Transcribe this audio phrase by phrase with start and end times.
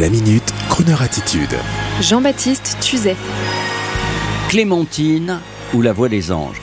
[0.00, 1.54] La minute, Kroneur attitude.
[2.00, 3.14] Jean-Baptiste Tuzet.
[4.48, 5.38] Clémentine
[5.74, 6.62] ou la voix des anges.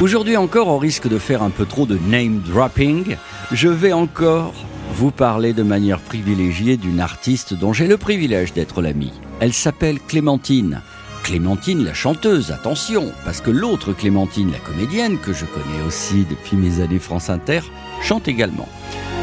[0.00, 3.16] Aujourd'hui encore, au risque de faire un peu trop de name dropping,
[3.52, 4.54] je vais encore
[4.92, 9.12] vous parler de manière privilégiée d'une artiste dont j'ai le privilège d'être l'ami.
[9.38, 10.82] Elle s'appelle Clémentine.
[11.22, 16.56] Clémentine la chanteuse, attention, parce que l'autre Clémentine la comédienne, que je connais aussi depuis
[16.56, 17.60] mes années France Inter,
[18.02, 18.68] chante également.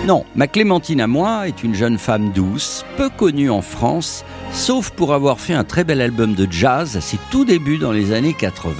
[0.08, 4.90] Non, ma Clémentine à moi est une jeune femme douce, peu connue en France, sauf
[4.90, 8.12] pour avoir fait un très bel album de jazz à ses tout débuts dans les
[8.12, 8.74] années 80.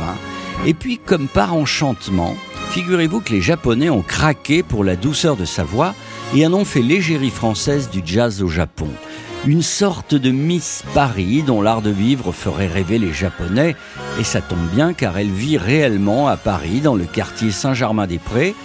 [0.66, 2.36] Et puis, comme par enchantement,
[2.72, 5.94] figurez-vous que les Japonais ont craqué pour la douceur de sa voix
[6.36, 8.90] et en ont fait l'égérie française du jazz au Japon.
[9.46, 13.76] Une sorte de Miss Paris dont l'art de vivre ferait rêver les Japonais,
[14.20, 18.56] et ça tombe bien car elle vit réellement à Paris, dans le quartier Saint-Germain-des-Prés,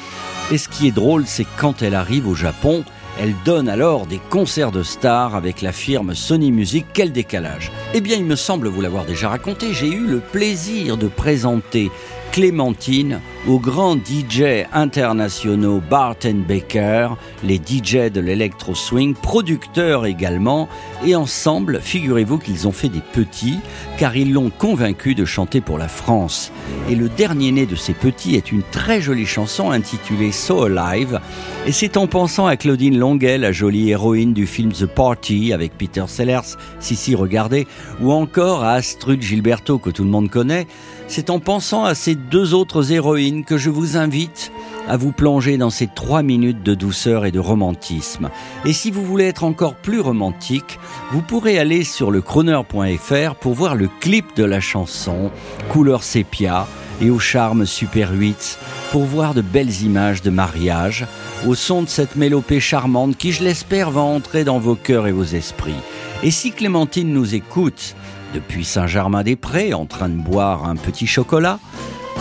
[0.50, 2.84] et ce qui est drôle, c'est quand elle arrive au Japon,
[3.18, 6.86] elle donne alors des concerts de stars avec la firme Sony Music.
[6.92, 10.96] Quel décalage Eh bien, il me semble vous l'avoir déjà raconté, j'ai eu le plaisir
[10.96, 11.90] de présenter
[12.32, 16.16] Clémentine aux grands DJ internationaux Bart
[16.48, 17.10] Baker,
[17.44, 20.68] les DJ de l'Electro Swing, producteurs également,
[21.04, 23.60] et ensemble, figurez-vous qu'ils ont fait des petits,
[23.98, 26.50] car ils l'ont convaincu de chanter pour la France.
[26.90, 31.20] Et le dernier né de ces petits est une très jolie chanson intitulée So Alive,
[31.66, 35.78] et c'est en pensant à Claudine Longuet, la jolie héroïne du film The Party avec
[35.78, 37.68] Peter Sellers, si si regardez,
[38.00, 40.66] ou encore à Astrud Gilberto que tout le monde connaît,
[41.08, 44.52] c'est en pensant à ces deux autres héroïnes que je vous invite
[44.88, 48.30] à vous plonger dans ces trois minutes de douceur et de romantisme.
[48.64, 50.78] Et si vous voulez être encore plus romantique,
[51.12, 55.30] vous pourrez aller sur le chroner.fr pour voir le clip de la chanson,
[55.68, 56.66] couleur sépia
[57.00, 58.58] et au charme super 8,
[58.90, 61.06] pour voir de belles images de mariage,
[61.46, 65.12] au son de cette mélopée charmante qui, je l'espère, va entrer dans vos cœurs et
[65.12, 65.74] vos esprits.
[66.22, 67.94] Et si Clémentine nous écoute,
[68.34, 71.58] depuis Saint-Germain-des-Prés, en train de boire un petit chocolat,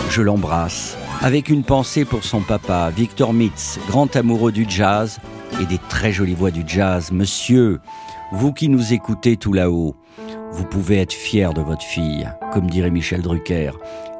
[0.09, 5.19] je l'embrasse avec une pensée pour son papa, Victor Mitz, grand amoureux du jazz
[5.61, 7.11] et des très jolies voix du jazz.
[7.11, 7.79] Monsieur,
[8.31, 9.95] vous qui nous écoutez tout là-haut,
[10.51, 13.71] vous pouvez être fier de votre fille, comme dirait Michel Drucker.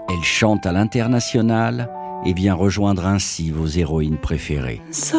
[0.09, 1.89] Elle chante à l'international
[2.25, 4.81] et vient rejoindre ainsi vos héroïnes préférées.
[4.91, 5.17] So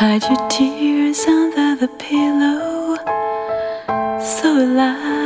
[0.00, 2.96] hide your tears under the pillow.
[4.20, 5.17] So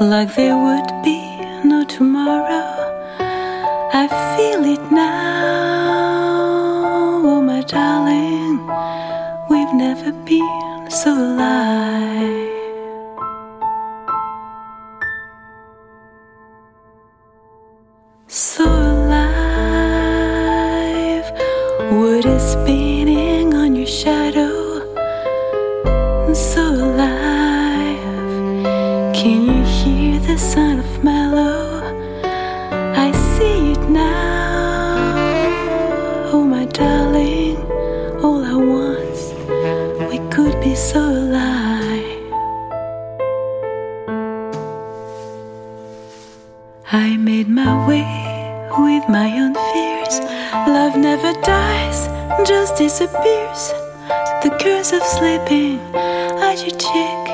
[0.00, 1.18] like there would be
[1.64, 2.92] no tomorrow.
[3.92, 6.32] I feel it now,
[7.24, 8.58] oh my darling.
[9.48, 12.52] We've never been so alive.
[18.28, 19.24] So alive,
[21.92, 24.82] wood is spinning on your shadow.
[26.34, 28.02] So alive,
[29.14, 29.65] can you
[30.18, 31.82] hear the sound of mellow?
[33.04, 35.14] I see it now,
[36.32, 37.56] oh my darling.
[38.22, 39.32] All at once,
[40.10, 42.22] we could be so alive.
[46.92, 48.06] I made my way
[48.78, 50.20] with my own fears.
[50.68, 52.08] Love never dies,
[52.48, 53.72] just disappears.
[54.42, 57.24] The curse of sleeping at your cheek.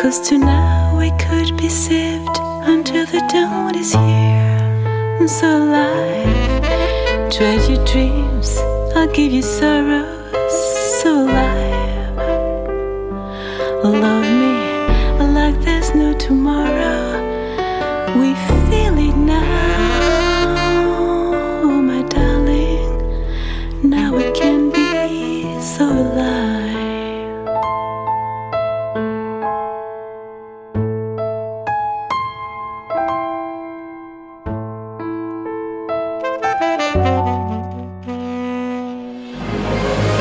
[0.00, 2.36] Cause tonight we could be saved
[2.74, 5.26] until the dawn is here.
[5.26, 7.32] So alive.
[7.32, 8.58] Trade your dreams,
[8.94, 10.56] I'll give you sorrows.
[11.00, 12.16] So alive.
[13.82, 14.56] Love me
[15.38, 17.00] like there's no tomorrow.
[18.20, 18.79] We feel